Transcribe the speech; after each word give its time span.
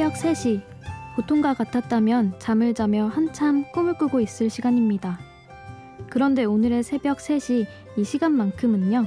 새벽 0.00 0.14
3시. 0.14 0.62
보통과 1.14 1.52
같았다면 1.52 2.36
잠을 2.38 2.72
자며 2.72 3.04
한참 3.04 3.70
꿈을 3.70 3.98
꾸고 3.98 4.20
있을 4.20 4.48
시간입니다. 4.48 5.18
그런데 6.08 6.46
오늘의 6.46 6.82
새벽 6.84 7.18
3시 7.18 7.66
이 7.98 8.04
시간만큼은요. 8.04 9.06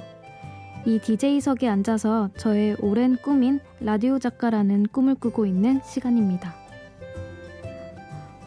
이 0.86 1.00
DJ석에 1.00 1.68
앉아서 1.68 2.30
저의 2.38 2.76
오랜 2.80 3.18
꿈인 3.18 3.60
라디오 3.80 4.20
작가라는 4.20 4.86
꿈을 4.92 5.16
꾸고 5.16 5.48
있는 5.48 5.82
시간입니다. 5.84 6.54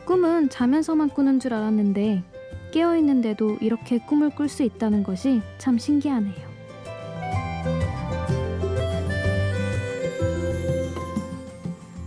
꿈은 0.04 0.48
자면서만 0.48 1.09
꾸는 1.09 1.40
줄 1.40 1.52
알았는데 1.52 2.23
깨어있는데도 2.70 3.56
이렇게 3.60 3.98
꿈을 3.98 4.30
꿀 4.30 4.48
수 4.48 4.62
있다는 4.62 5.02
것이 5.02 5.42
참 5.59 5.78
신기하네요. 5.78 6.45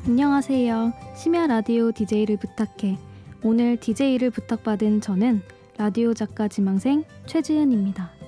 안녕하세요. 0.09 0.91
심야 1.15 1.45
라디오 1.45 1.91
DJ를 1.91 2.37
부탁해. 2.37 2.97
오늘 3.43 3.77
DJ를 3.77 4.31
부탁받은 4.31 5.01
저는 5.01 5.43
라디오 5.77 6.15
작가 6.15 6.47
지망생 6.47 7.03
최지은입니다. 7.27 8.18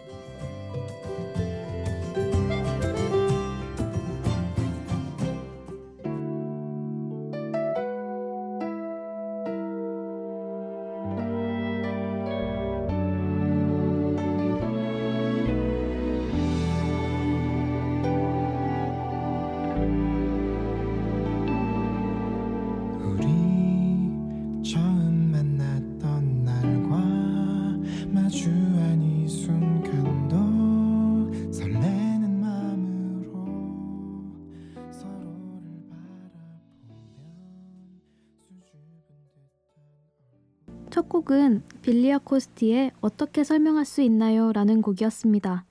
첫 40.92 41.08
곡은 41.08 41.64
빌리어 41.82 42.20
코스티의 42.20 42.92
어떻게 43.00 43.46
설명할 43.46 43.86
수 43.86 44.02
있나요? 44.02 44.52
라는 44.52 44.82
곡이었습니다. 44.82 45.64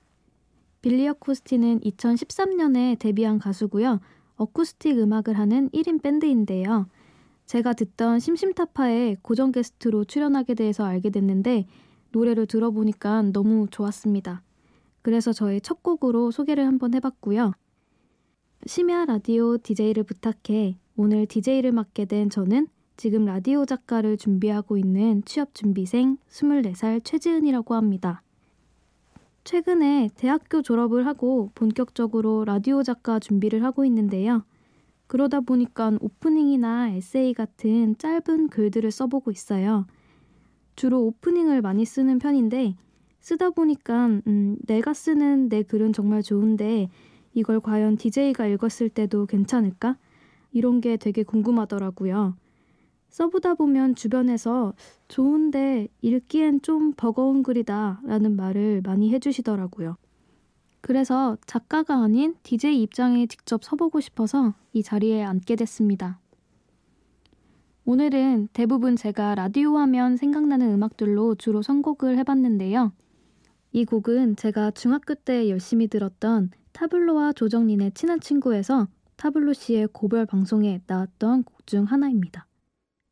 빌리어 0.81 1.13
코스티는 1.13 1.81
2013년에 1.81 2.97
데뷔한 2.97 3.37
가수고요. 3.37 4.01
어쿠스틱 4.37 4.97
음악을 4.97 5.37
하는 5.37 5.69
1인 5.69 6.01
밴드인데요. 6.01 6.87
제가 7.45 7.73
듣던 7.73 8.19
심심타파에 8.19 9.17
고정 9.21 9.51
게스트로 9.51 10.05
출연하게 10.05 10.55
돼서 10.55 10.85
알게 10.85 11.11
됐는데 11.11 11.67
노래를 12.11 12.47
들어보니까 12.47 13.21
너무 13.31 13.67
좋았습니다. 13.69 14.41
그래서 15.03 15.31
저의 15.33 15.61
첫 15.61 15.83
곡으로 15.83 16.31
소개를 16.31 16.65
한번 16.65 16.95
해봤고요. 16.95 17.53
심야 18.65 19.05
라디오 19.05 19.59
DJ를 19.59 20.01
부탁해 20.01 20.79
오늘 20.95 21.27
DJ를 21.27 21.73
맡게 21.73 22.05
된 22.05 22.31
저는 22.31 22.67
지금 23.01 23.25
라디오 23.25 23.65
작가를 23.65 24.15
준비하고 24.15 24.77
있는 24.77 25.23
취업 25.25 25.55
준비생 25.55 26.17
24살 26.29 27.03
최지은이라고 27.03 27.73
합니다. 27.73 28.21
최근에 29.43 30.11
대학교 30.15 30.61
졸업을 30.61 31.07
하고 31.07 31.49
본격적으로 31.55 32.45
라디오 32.45 32.83
작가 32.83 33.17
준비를 33.17 33.63
하고 33.63 33.85
있는데요. 33.85 34.43
그러다 35.07 35.39
보니까 35.39 35.97
오프닝이나 35.99 36.89
에세이 36.89 37.33
같은 37.33 37.97
짧은 37.97 38.49
글들을 38.49 38.91
써보고 38.91 39.31
있어요. 39.31 39.87
주로 40.75 41.03
오프닝을 41.03 41.63
많이 41.63 41.85
쓰는 41.85 42.19
편인데 42.19 42.75
쓰다 43.19 43.49
보니까 43.49 44.21
음, 44.27 44.57
내가 44.67 44.93
쓰는 44.93 45.49
내 45.49 45.63
글은 45.63 45.93
정말 45.93 46.21
좋은데 46.21 46.91
이걸 47.33 47.61
과연 47.61 47.97
DJ가 47.97 48.45
읽었을 48.45 48.89
때도 48.89 49.25
괜찮을까? 49.25 49.97
이런 50.51 50.81
게 50.81 50.97
되게 50.97 51.23
궁금하더라고요. 51.23 52.35
써보다 53.11 53.53
보면 53.53 53.95
주변에서 53.95 54.73
좋은데 55.07 55.89
읽기엔 56.01 56.61
좀 56.61 56.93
버거운 56.93 57.43
글이다 57.43 58.01
라는 58.05 58.35
말을 58.35 58.81
많이 58.83 59.13
해주시더라고요. 59.13 59.97
그래서 60.79 61.37
작가가 61.45 62.01
아닌 62.01 62.35
DJ 62.41 62.81
입장에 62.81 63.27
직접 63.27 63.63
서보고 63.63 63.99
싶어서 63.99 64.55
이 64.73 64.81
자리에 64.81 65.23
앉게 65.23 65.57
됐습니다. 65.57 66.19
오늘은 67.85 68.49
대부분 68.53 68.95
제가 68.95 69.35
라디오 69.35 69.77
하면 69.77 70.15
생각나는 70.15 70.71
음악들로 70.71 71.35
주로 71.35 71.61
선곡을 71.61 72.17
해봤는데요. 72.17 72.93
이 73.73 73.85
곡은 73.85 74.37
제가 74.37 74.71
중학교 74.71 75.15
때 75.15 75.49
열심히 75.49 75.87
들었던 75.87 76.51
타블로와 76.71 77.33
조정린의 77.33 77.91
친한 77.93 78.19
친구에서 78.19 78.87
타블로 79.17 79.53
씨의 79.53 79.89
고별 79.91 80.25
방송에 80.25 80.81
나왔던 80.87 81.43
곡 81.43 81.67
중 81.67 81.83
하나입니다. 81.85 82.47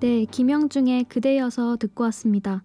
네, 0.00 0.24
김영중의 0.24 1.04
그대여서 1.04 1.76
듣고 1.76 2.04
왔습니다. 2.04 2.64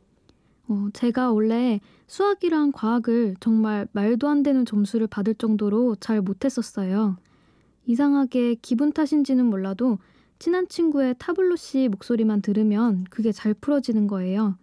어, 0.70 0.88
제가 0.94 1.34
원래 1.34 1.82
수학이랑 2.08 2.72
과학을 2.72 3.36
정말 3.42 3.90
말도 3.92 4.30
안 4.30 4.42
되는 4.42 4.66
점수를 4.66 5.08
받을 5.08 5.36
정도로 5.36 5.98
잘 5.98 6.22
못했었어요. 6.22 7.18
이상하게 7.88 8.56
기분 8.62 8.94
탓인지는 8.94 9.48
몰라도 9.48 9.98
친한 10.40 10.70
친구의 10.70 11.16
타블로 11.20 11.58
씨 11.58 11.90
목소리만 11.90 12.42
들으면 12.42 13.04
그게 13.10 13.34
잘 13.34 13.54
풀어지는 13.54 14.08
거예요. 14.08 14.58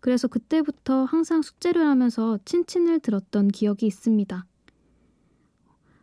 그래서 0.00 0.28
그때부터 0.28 1.06
항상 1.06 1.40
숙제를 1.40 1.86
하면서 1.86 2.38
친친을 2.44 3.00
들었던 3.00 3.48
기억이 3.48 3.86
있습니다. 3.86 4.44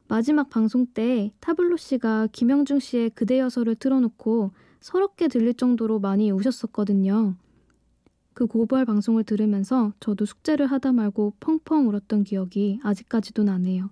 마지막 0.07 0.49
방송 0.49 0.87
때 0.87 1.31
타블로 1.41 1.77
씨가 1.77 2.29
김영중 2.31 2.79
씨의 2.79 3.11
그대여서를 3.11 3.75
틀어놓고 3.75 4.51
서럽게 4.81 5.27
들릴 5.27 5.53
정도로 5.53 5.99
많이 5.99 6.31
우셨었거든요. 6.31 7.35
그 8.33 8.47
고발 8.47 8.85
방송을 8.85 9.23
들으면서 9.23 9.93
저도 9.99 10.25
숙제를 10.25 10.65
하다 10.67 10.91
말고 10.93 11.33
펑펑 11.39 11.87
울었던 11.89 12.23
기억이 12.23 12.79
아직까지도 12.83 13.43
나네요. 13.43 13.89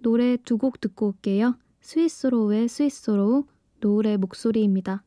노래 0.00 0.36
두 0.36 0.58
곡 0.58 0.80
듣고 0.80 1.08
올게요. 1.08 1.56
스윗소로우의 1.80 2.68
스윗소로우, 2.68 3.44
노을의 3.80 4.18
목소리입니다. 4.18 5.02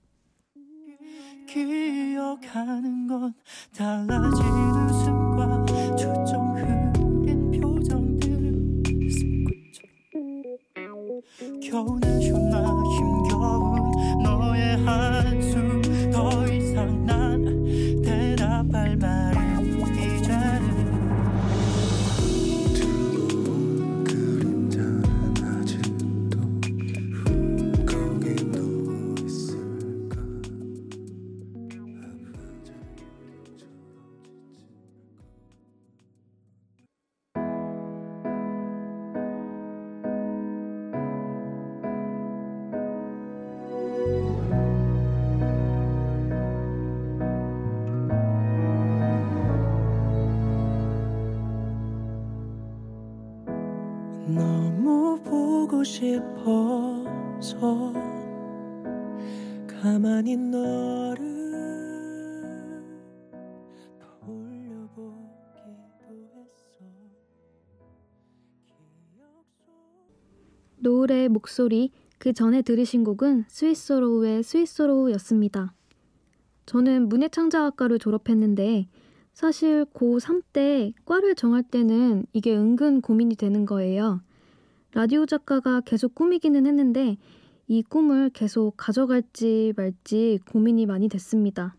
기억하는 1.48 3.08
건 3.08 3.34
달라진 3.76 4.46
웃 4.46 4.75
싶어서 55.86 57.54
가만히 59.68 60.36
너를 60.36 61.36
노을의 70.78 71.30
목소리 71.30 71.92
그 72.18 72.34
전에 72.34 72.62
들으신 72.62 73.04
곡은 73.04 73.46
스위스로우의 73.48 74.44
스위스로우였습니다. 74.44 75.74
저는 76.66 77.10
문예창작학과를 77.10 78.00
졸업했는데 78.00 78.88
사실 79.34 79.86
고3 79.94 80.44
때 80.54 80.94
과를 81.06 81.36
정할 81.36 81.62
때는 81.64 82.26
이게 82.34 82.56
은근 82.56 83.02
고민이 83.02 83.36
되는 83.36 83.66
거예요. 83.66 84.22
라디오 84.96 85.26
작가가 85.26 85.82
계속 85.82 86.16
꿈이기는 86.16 86.66
했는데 86.66 87.18
이 87.68 87.84
꿈을 87.84 88.30
계속 88.30 88.76
가져갈지 88.78 89.74
말지 89.76 90.40
고민이 90.50 90.86
많이 90.86 91.10
됐습니다. 91.10 91.76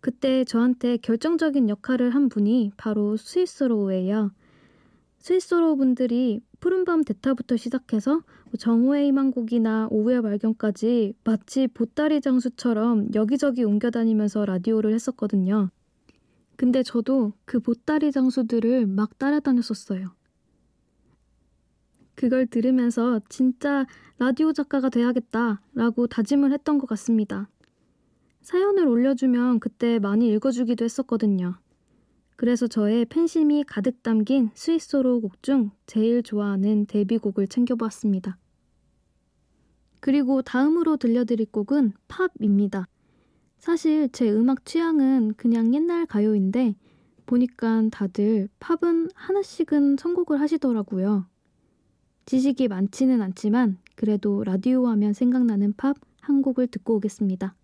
그때 0.00 0.42
저한테 0.44 0.96
결정적인 0.96 1.68
역할을 1.68 2.14
한 2.14 2.30
분이 2.30 2.72
바로 2.78 3.18
스윗소로우예요. 3.18 4.30
스윗소로우 5.18 5.76
분들이 5.76 6.40
푸른밤 6.58 7.04
대타부터 7.04 7.58
시작해서 7.58 8.22
정오의 8.58 9.08
희망곡이나 9.08 9.88
오후의 9.90 10.22
발견까지 10.22 11.12
마치 11.22 11.66
보따리 11.66 12.22
장수처럼 12.22 13.10
여기저기 13.14 13.62
옮겨다니면서 13.62 14.46
라디오를 14.46 14.94
했었거든요. 14.94 15.68
근데 16.56 16.82
저도 16.82 17.34
그 17.44 17.60
보따리 17.60 18.10
장수들을 18.10 18.86
막 18.86 19.18
따라다녔었어요. 19.18 20.15
그걸 22.16 22.46
들으면서 22.46 23.20
진짜 23.28 23.86
라디오 24.18 24.52
작가가 24.52 24.88
돼야겠다라고 24.88 26.08
다짐을 26.08 26.52
했던 26.52 26.78
것 26.78 26.88
같습니다. 26.88 27.48
사연을 28.40 28.86
올려주면 28.86 29.60
그때 29.60 29.98
많이 29.98 30.28
읽어주기도 30.32 30.84
했었거든요. 30.84 31.58
그래서 32.36 32.66
저의 32.66 33.04
팬심이 33.06 33.64
가득 33.64 34.02
담긴 34.02 34.50
스위스로 34.54 35.20
곡 35.20 35.42
중 35.42 35.70
제일 35.86 36.22
좋아하는 36.22 36.86
데뷔곡을 36.86 37.48
챙겨보았습니다. 37.48 38.38
그리고 40.00 40.42
다음으로 40.42 40.96
들려드릴 40.98 41.46
곡은 41.50 41.92
팝입니다. 42.08 42.88
사실 43.58 44.08
제 44.10 44.30
음악 44.30 44.64
취향은 44.64 45.34
그냥 45.36 45.74
옛날 45.74 46.06
가요인데 46.06 46.76
보니까 47.24 47.88
다들 47.90 48.48
팝은 48.60 49.10
하나씩은 49.14 49.96
선곡을 49.98 50.40
하시더라고요. 50.40 51.26
지식이 52.26 52.68
많지는 52.68 53.22
않지만 53.22 53.78
그래도 53.94 54.44
라디오 54.44 54.86
하면 54.88 55.12
생각나는 55.12 55.74
팝 55.76 55.96
한 56.26 56.42
곡을 56.42 56.66
듣고 56.66 56.96
오겠습니다. 56.96 57.54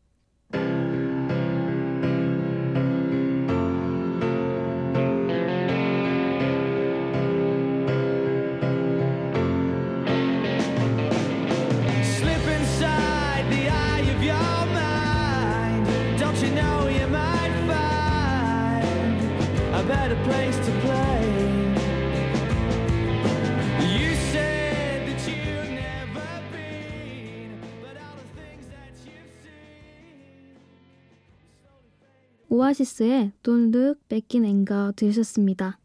오아시스의 32.52 33.32
Don't 33.42 33.74
Look 33.74 34.00
Back 34.10 34.38
in 34.38 34.44
Anger 34.44 34.92
들으셨습니다. 34.94 35.78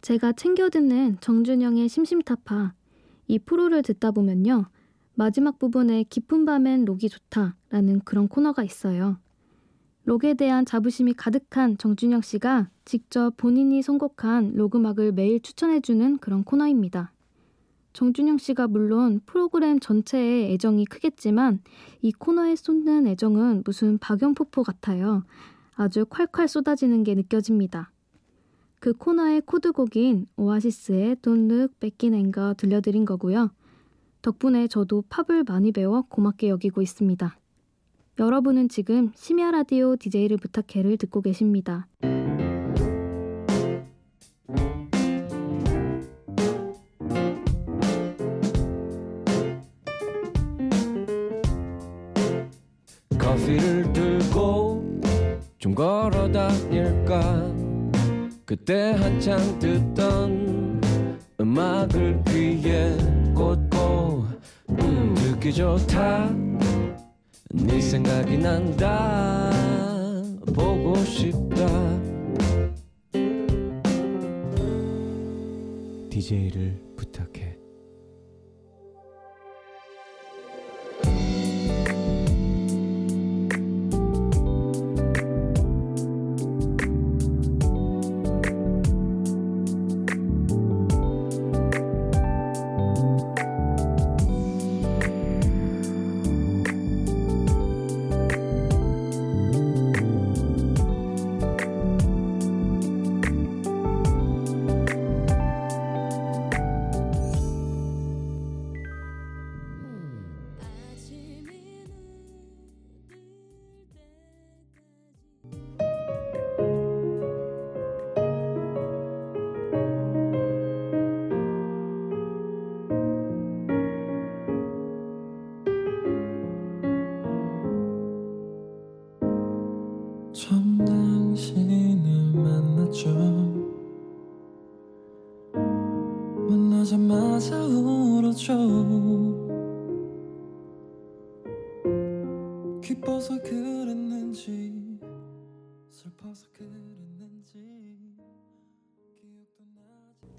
제가 0.00 0.30
챙겨 0.30 0.70
듣는 0.70 1.16
정준영의 1.20 1.88
심심타파 1.88 2.72
이 3.26 3.38
프로를 3.40 3.82
듣다 3.82 4.12
보면요. 4.12 4.66
마지막 5.14 5.58
부분에 5.58 6.04
깊은 6.04 6.44
밤엔 6.44 6.84
록이 6.84 7.08
좋다라는 7.08 8.02
그런 8.04 8.28
코너가 8.28 8.62
있어요. 8.62 9.18
록에 10.04 10.34
대한 10.34 10.64
자부심이 10.64 11.14
가득한 11.14 11.78
정준영 11.78 12.20
씨가 12.20 12.70
직접 12.84 13.36
본인이 13.36 13.82
선곡한 13.82 14.52
록 14.54 14.76
음악을 14.76 15.10
매일 15.10 15.40
추천해주는 15.40 16.18
그런 16.18 16.44
코너입니다. 16.44 17.12
정준영 17.92 18.38
씨가 18.38 18.68
물론 18.68 19.20
프로그램 19.26 19.80
전체에 19.80 20.52
애정이 20.52 20.84
크겠지만 20.84 21.60
이 22.02 22.12
코너에 22.12 22.54
쏟는 22.54 23.08
애정은 23.08 23.64
무슨 23.66 23.98
박연포포 23.98 24.62
같아요. 24.62 25.24
아주 25.78 26.04
콸콸 26.06 26.48
쏟아지는 26.48 27.04
게 27.04 27.14
느껴집니다. 27.14 27.92
그 28.80 28.92
코너의 28.92 29.42
코드곡인 29.42 30.26
오아시스의 30.36 31.16
Don't 31.16 31.48
Look 31.50 31.78
Back 31.78 32.08
in 32.08 32.14
Anger 32.14 32.54
들려드린 32.56 33.04
거고요. 33.04 33.52
덕분에 34.20 34.66
저도 34.66 35.04
팝을 35.08 35.44
많이 35.44 35.70
배워 35.70 36.02
고맙게 36.08 36.48
여기고 36.48 36.82
있습니다. 36.82 37.38
여러분은 38.18 38.68
지금 38.68 39.12
심야 39.14 39.52
라디오 39.52 39.94
DJ를 39.94 40.36
부탁해를 40.38 40.96
듣고 40.96 41.22
계십니다. 41.22 41.86
커피를 53.16 53.92
들고 53.92 54.17
좀 55.58 55.74
걸어 55.74 56.30
다닐까? 56.30 57.52
그때 58.44 58.92
한창 58.92 59.58
듣던 59.58 60.80
음악을 61.40 62.22
귀에 62.28 62.96
꽂고 63.34 64.26
음, 64.70 65.14
듣기 65.16 65.52
좋다. 65.52 66.30
네 67.50 67.80
생각이 67.80 68.38
난다. 68.38 69.50
보고 70.54 70.94
싶다. 70.96 71.66
DJ를 76.10 76.80
부탁해 76.96 77.47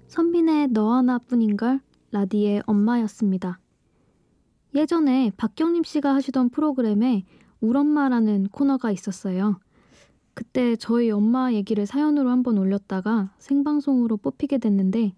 선빈의 0.08 0.68
너 0.72 0.94
하나뿐인걸 0.94 1.80
라디의 2.10 2.64
엄마였습니다. 2.66 3.60
예전에 4.74 5.30
박경림 5.36 5.84
씨가 5.84 6.12
하시던 6.16 6.48
프로그램에 6.50 7.24
울엄마라는 7.60 8.48
코너가 8.48 8.90
있었어요. 8.90 9.60
그때 10.34 10.74
저희 10.74 11.12
엄마 11.12 11.52
얘기를 11.52 11.86
사연으로 11.86 12.30
한번 12.30 12.58
올렸다가 12.58 13.32
생방송으로 13.38 14.16
뽑히게 14.16 14.58
됐는데 14.58 15.14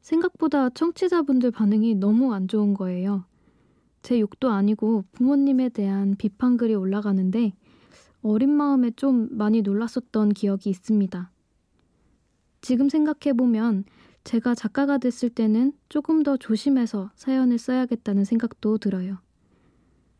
생각보다 0.00 0.70
청취자분들 0.70 1.50
반응이 1.50 1.96
너무 1.96 2.32
안 2.34 2.46
좋은 2.46 2.74
거예요. 2.74 3.24
제 4.02 4.20
욕도 4.20 4.50
아니고 4.50 5.04
부모님에 5.12 5.68
대한 5.70 6.16
비판글이 6.16 6.74
올라가는데 6.74 7.52
어린 8.22 8.50
마음에 8.50 8.90
좀 8.90 9.28
많이 9.30 9.62
놀랐었던 9.62 10.30
기억이 10.30 10.70
있습니다. 10.70 11.30
지금 12.60 12.88
생각해보면 12.88 13.84
제가 14.24 14.54
작가가 14.54 14.98
됐을 14.98 15.30
때는 15.30 15.72
조금 15.88 16.22
더 16.22 16.36
조심해서 16.36 17.10
사연을 17.14 17.58
써야겠다는 17.58 18.24
생각도 18.24 18.78
들어요. 18.78 19.18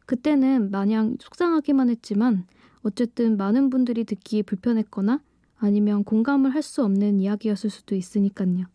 그때는 0.07 0.71
마냥 0.71 1.17
속상하기만 1.21 1.91
했지만 1.91 2.47
어쨌든 2.83 3.37
많은 3.37 3.69
분들이 3.69 4.05
듣기 4.05 4.43
불편했거나 4.45 5.21
아니면 5.59 6.05
공감을 6.05 6.55
할 6.55 6.63
수 6.63 6.85
없는 6.85 7.21
이야기였을 7.21 7.69
수도 7.69 7.95
있으니까요. 7.95 8.67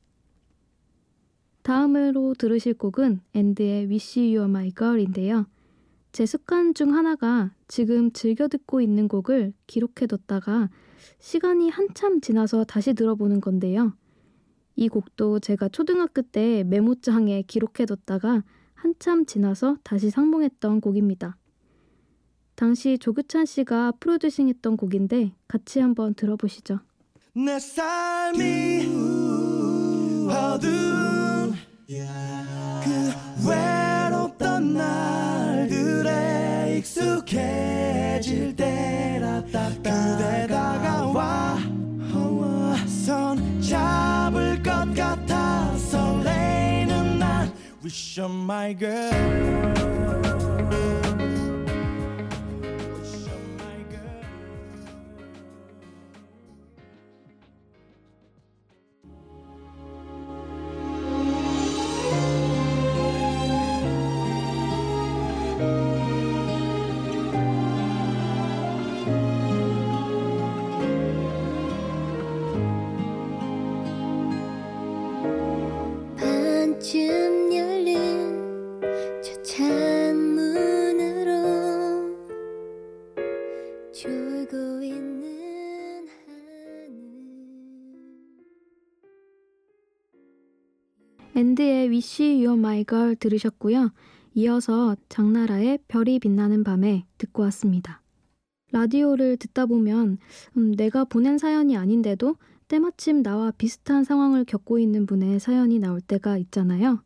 다음으로 1.63 2.35
들으실 2.37 2.75
곡은 2.75 3.21
앤드의 3.33 3.87
Wish 3.87 4.19
You 4.19 4.31
Were 4.31 4.49
My 4.49 4.71
Girl인데요. 4.77 5.47
제 6.11 6.25
습관 6.25 6.73
중 6.73 6.93
하나가 6.93 7.51
지금 7.67 8.11
즐겨 8.11 8.47
듣고 8.47 8.81
있는 8.81 9.07
곡을 9.07 9.53
기록해뒀다가 9.65 10.69
시간이 11.19 11.69
한참 11.69 12.21
지나서 12.21 12.65
다시 12.65 12.93
들어보는 12.93 13.41
건데요. 13.41 13.93
이 14.75 14.89
곡도 14.89 15.39
제가 15.39 15.69
초등학교 15.69 16.21
때 16.21 16.63
메모장에 16.65 17.43
기록해뒀다가 17.43 18.43
한참 18.73 19.25
지나서 19.25 19.77
다시 19.83 20.09
상봉했던 20.09 20.81
곡입니다. 20.81 21.37
당시 22.55 22.97
조규찬 22.99 23.45
씨가 23.45 23.93
프로듀싱했던 23.99 24.77
곡인데 24.77 25.33
같이 25.47 25.79
한번 25.79 26.13
들어보시죠. 26.13 26.79
내 27.33 27.57
삶이 27.57 28.85
어두운 30.29 30.92
그 31.85 33.13
외롭던 33.45 34.73
날들에 34.73 36.07
익숙해질 36.77 38.55
때라 38.55 39.41
그대 39.41 40.47
다가와 40.47 41.57
손 42.87 43.61
잡을 43.61 44.63
것 44.63 44.93
같아 44.95 45.75
설레이는 45.77 47.19
날. 47.19 47.51
Wish 47.83 48.17
you're 48.17 48.31
my 48.31 48.73
girl 48.73 50.22
앤드의 91.63 91.89
Wish 91.89 92.23
You 92.23 92.57
My 92.57 92.83
Girl 92.83 93.15
들으셨고요. 93.15 93.91
이어서 94.35 94.95
장나라의 95.07 95.79
별이 95.87 96.19
빛나는 96.19 96.63
밤에 96.63 97.05
듣고 97.17 97.43
왔습니다. 97.43 98.01
라디오를 98.71 99.37
듣다 99.37 99.65
보면 99.65 100.17
음, 100.57 100.71
내가 100.73 101.05
보낸 101.05 101.37
사연이 101.37 101.77
아닌데도 101.77 102.35
때마침 102.67 103.23
나와 103.23 103.51
비슷한 103.51 104.03
상황을 104.03 104.45
겪고 104.45 104.79
있는 104.79 105.05
분의 105.05 105.39
사연이 105.39 105.79
나올 105.79 106.01
때가 106.01 106.37
있잖아요. 106.37 107.01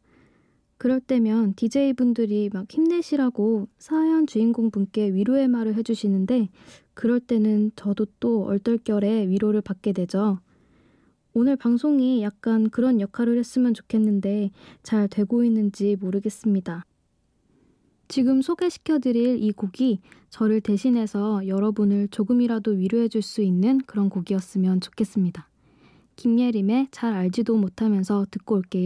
그럴 0.78 1.00
때면 1.02 1.54
DJ분들이 1.56 2.50
막 2.52 2.66
힘내시라고 2.70 3.68
사연 3.78 4.26
주인공 4.26 4.72
분께 4.72 5.14
위로의 5.14 5.48
말을 5.48 5.76
해주시는데 5.76 6.50
그럴 6.94 7.20
때는 7.20 7.72
저도 7.76 8.08
또 8.20 8.46
얼떨결에 8.46 9.28
위로를 9.28 9.62
받게 9.62 9.94
되죠. 9.94 10.40
오늘 11.40 11.56
방송이 11.56 12.24
약간 12.24 12.68
그런 12.72 13.00
역할을 13.00 13.38
했으면 13.38 13.76
좋겠는데 13.76 14.50
잘 14.82 15.08
되고 15.08 15.44
있는지 15.44 15.96
모르겠습니다. 16.00 16.84
지금 18.08 18.42
소개시켜드릴 18.42 19.44
이 19.44 19.52
곡이 19.52 20.00
저를 20.32 20.62
대신해서 20.62 21.46
여러분을 21.46 22.08
조금이라도 22.08 22.72
위로해줄 22.72 23.22
수 23.22 23.44
있는 23.44 23.78
그런 23.86 24.10
곡이었으면 24.10 24.82
좋겠습니다. 24.82 25.48
김예림의 26.16 26.88
잘 26.90 27.14
알지도 27.14 27.56
못하면서 27.56 28.26
듣고 28.32 28.56
올게 28.56 28.86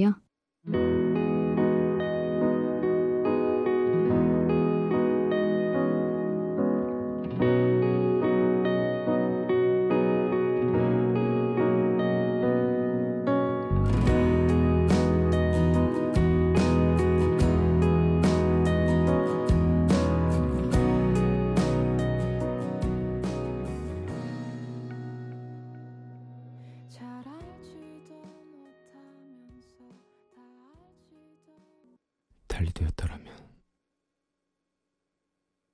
되었더라면 32.72 33.62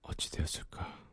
어찌 0.02 0.32
되었을까? 0.32 1.08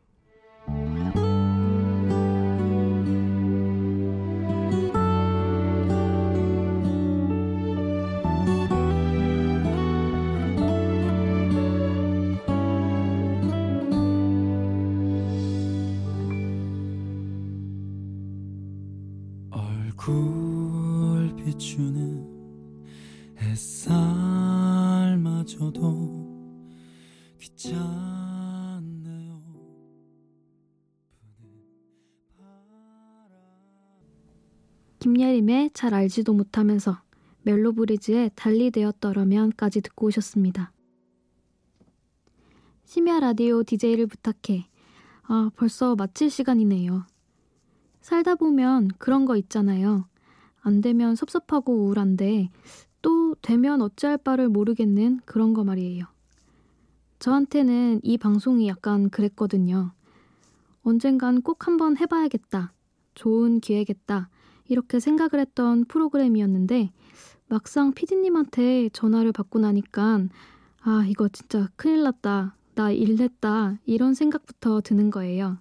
요. 25.61 25.73
김예림의 34.99 35.71
잘 35.73 35.93
알지도 35.93 36.33
못하면서 36.33 36.99
멜로브리즈의 37.43 38.31
달리 38.35 38.71
되었더라면까지 38.71 39.81
듣고 39.81 40.07
오셨습니다. 40.07 40.71
심야 42.85 43.19
라디오 43.19 43.63
DJ를 43.63 44.07
부탁해. 44.07 44.67
아, 45.23 45.51
벌써 45.55 45.95
마칠 45.95 46.29
시간이네요. 46.29 47.05
살다 48.01 48.35
보면 48.35 48.89
그런 48.97 49.25
거 49.25 49.37
있잖아요. 49.37 50.07
안 50.61 50.81
되면 50.81 51.15
섭섭하고 51.15 51.85
우울한데 51.85 52.49
또 53.05 53.35
되면 53.43 53.83
어찌할 53.83 54.17
바를 54.17 54.49
모르겠는 54.49 55.19
그런 55.25 55.53
거 55.53 55.63
말이에요. 55.63 56.05
저한테는 57.19 57.99
이 58.01 58.17
방송이 58.17 58.67
약간 58.67 59.11
그랬거든요. 59.11 59.91
언젠간 60.81 61.43
꼭 61.43 61.67
한번 61.67 61.97
해봐야겠다. 61.97 62.73
좋은 63.13 63.59
기회겠다. 63.59 64.29
이렇게 64.67 64.99
생각을 64.99 65.39
했던 65.39 65.85
프로그램이었는데 65.85 66.93
막상 67.47 67.93
피디님한테 67.93 68.89
전화를 68.89 69.31
받고 69.33 69.59
나니까 69.59 70.21
아, 70.81 71.05
이거 71.07 71.29
진짜 71.29 71.69
큰일 71.75 72.01
났다. 72.01 72.55
나 72.73 72.91
일냈다. 72.91 73.81
이런 73.85 74.15
생각부터 74.15 74.81
드는 74.81 75.11
거예요. 75.11 75.59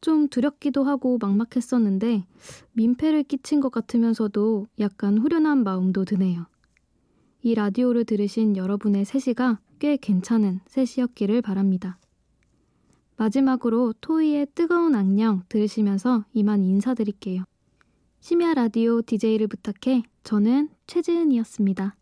좀 0.00 0.28
두렵기도 0.28 0.84
하고 0.84 1.18
막막했었는데 1.20 2.26
민폐를 2.72 3.22
끼친 3.22 3.60
것 3.60 3.70
같으면서도 3.70 4.66
약간 4.78 5.18
후련한 5.18 5.64
마음도 5.64 6.04
드네요. 6.04 6.46
이 7.42 7.54
라디오를 7.54 8.04
들으신 8.04 8.56
여러분의 8.56 9.04
3시가 9.04 9.58
꽤 9.78 9.96
괜찮은 9.96 10.60
3시였기를 10.66 11.42
바랍니다. 11.42 11.98
마지막으로 13.16 13.94
토이의 14.00 14.48
뜨거운 14.54 14.94
악령 14.94 15.42
들으시면서 15.48 16.24
이만 16.32 16.62
인사드릴게요. 16.62 17.44
심야 18.20 18.54
라디오 18.54 19.02
DJ를 19.02 19.46
부탁해 19.46 20.02
저는 20.24 20.68
최지은이었습니다. 20.86 21.96